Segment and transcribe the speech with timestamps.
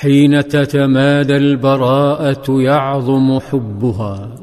[0.00, 4.34] حين تتمادى البراءة يعظم حبها.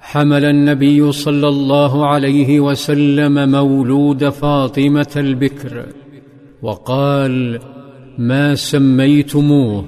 [0.00, 5.86] حمل النبي صلى الله عليه وسلم مولود فاطمة البكر
[6.62, 7.58] وقال
[8.18, 9.84] ما سميتموه؟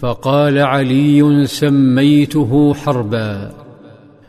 [0.00, 3.50] فقال علي سميته حربا.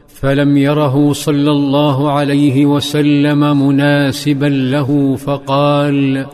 [0.07, 6.25] فلم يره صلى الله عليه وسلم مناسبا له فقال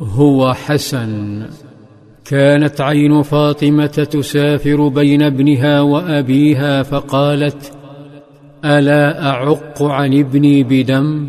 [0.00, 1.42] هو حسن.
[2.28, 7.72] كانت عين فاطمة تسافر بين ابنها وأبيها فقالت
[8.64, 11.26] ألا أعق عن ابني بدم؟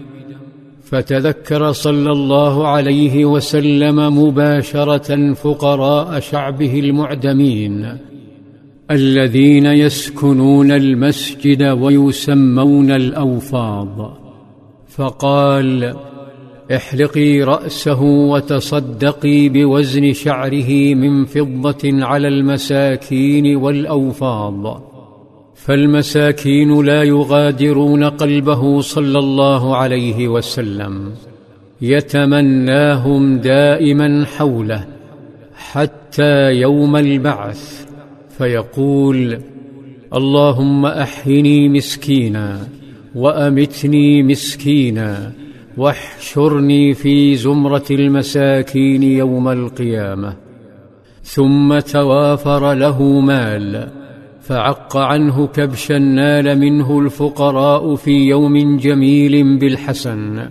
[0.84, 7.98] فتذكر صلى الله عليه وسلم مباشرة فقراء شعبه المعدمين
[8.92, 14.18] الذين يسكنون المسجد ويسمون الأوفاض
[14.88, 15.96] فقال
[16.76, 24.84] احلقي رأسه وتصدقي بوزن شعره من فضة على المساكين والأوفاض.
[25.56, 31.12] فالمساكين لا يغادرون قلبه صلى الله عليه وسلم.
[31.82, 34.88] يتمناهم دائما حوله
[35.56, 37.86] حتى يوم البعث.
[38.38, 39.40] فيقول
[40.16, 42.68] اللهم أحيني مسكينا
[43.16, 45.32] وأمتني مسكينا
[45.78, 50.36] واحشرني في زمرة المساكين يوم القيامة.
[51.24, 53.90] ثم توافر له مال
[54.42, 60.50] فعق عنه كبشا نال منه الفقراء في يوم جميل بالحسن.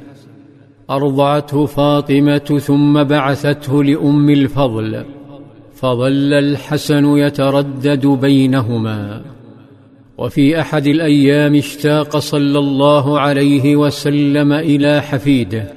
[0.91, 5.05] أرضعته فاطمة ثم بعثته لأم الفضل
[5.75, 9.23] فظل الحسن يتردد بينهما.
[10.19, 15.73] وفي أحد الأيام اشتاق صلى الله عليه وسلم إلى حفيده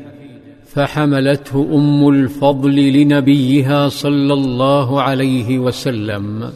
[0.66, 6.52] فحملته أم الفضل لنبيها صلى الله عليه وسلم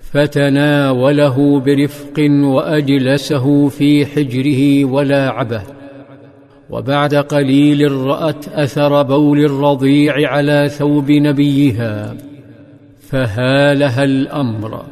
[0.00, 5.62] فتناوله برفق وأجلسه في حجره ولاعبه
[6.70, 12.16] وبعد قليل رأت أثر بول الرضيع على ثوب نبيها
[13.00, 14.84] فهالها الأمر.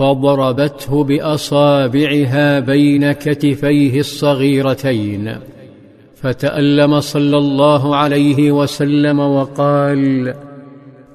[0.00, 5.36] فضربته بأصابعها بين كتفيه الصغيرتين
[6.14, 10.34] فتألم صلى الله عليه وسلم وقال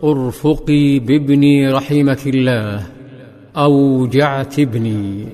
[0.03, 2.81] أرفقي بابني رحمك الله
[3.57, 5.27] أوجعت ابني.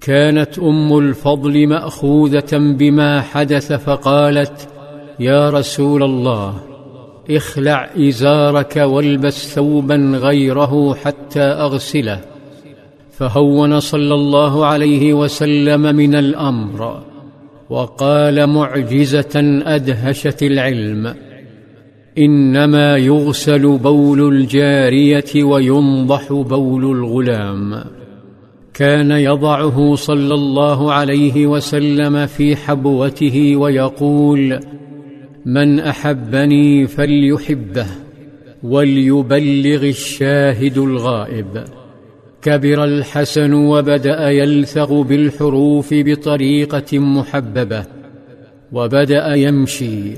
[0.00, 4.68] كانت أم الفضل مأخوذة بما حدث فقالت
[5.20, 6.54] يا رسول الله
[7.30, 12.27] اخلع إزارك والبس ثوبا غيره حتى أغسله.
[13.18, 17.02] فهون صلى الله عليه وسلم من الأمر
[17.70, 21.14] وقال معجزة أدهشت العلم
[22.18, 27.84] إنما يغسل بول الجارية وينضح بول الغلام.
[28.74, 34.60] كان يضعه صلى الله عليه وسلم في حبوته ويقول
[35.46, 37.86] من أحبني فليحبه
[38.62, 41.64] وليبلغ الشاهد الغائب.
[42.42, 47.84] كبر الحسن وبدأ يلثغ بالحروف بطريقة محببة
[48.72, 50.12] وبدأ يمشي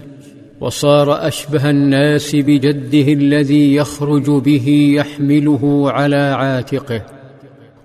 [0.61, 7.03] وصار أشبه الناس بجده الذي يخرج به يحمله على عاتقه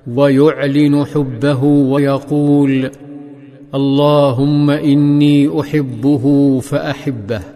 [0.08, 2.92] ويعلن حبه ويقول
[3.76, 7.55] اللهم إني أحبه فأحبه.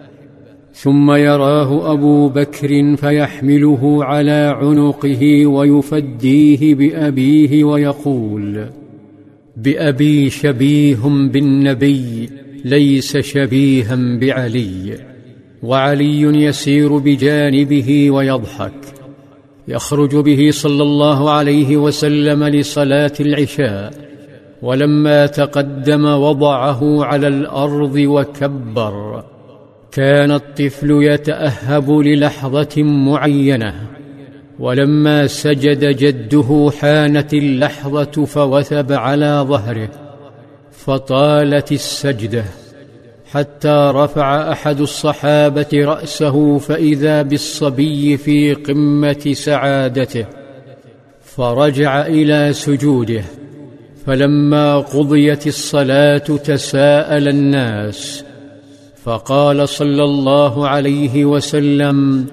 [0.82, 8.70] ثم يراه أبو بكر فيحمله على عنقه ويفديه بأبيه ويقول
[9.58, 12.30] بأبي شبيه بالنبي
[12.66, 14.98] ليس شبيها بعلي
[15.64, 18.82] وعلي يسير بجانبه ويضحك
[19.68, 23.94] يخرج به صلى الله عليه وسلم لصلاة العشاء
[24.62, 29.24] ولما تقدم وضعه على الأرض وكبر.
[30.00, 33.74] كان الطفل يتأهب للحظة معينة
[34.60, 39.90] ولما سجد جده حانت اللحظة فوثب على ظهره
[40.72, 42.44] فطالت السجدة
[43.32, 50.26] حتى رفع أحد الصحابة رأسه فإذا بالصبي في قمة سعادته
[51.24, 53.24] فرجع إلى سجوده
[54.06, 58.29] فلما قضيت الصلاة تساءل الناس
[59.04, 62.26] فقال صلى الله عليه وسلم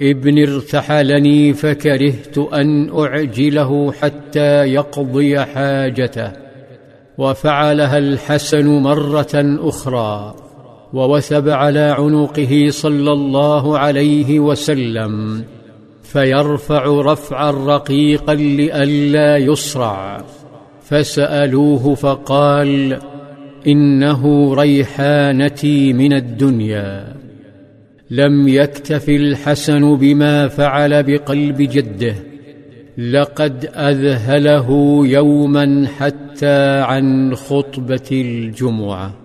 [0.00, 6.32] ابن ارتحلني فكرهت أن أعجله حتى يقضي حاجته
[7.18, 10.34] وفعلها الحسن مرة أخرى
[10.92, 15.44] ووثب على عنقه صلى الله عليه وسلم
[16.02, 20.24] فيرفع رفعا رقيقا لئلا يصرع
[20.82, 22.98] فسألوه فقال
[23.66, 27.14] إنه ريحانتي من الدنيا.
[28.10, 32.14] لم يكتف الحسن بما فعل بقلب جده.
[32.98, 39.19] لقد أذهله يوما حتى عن خطبة الجمعة.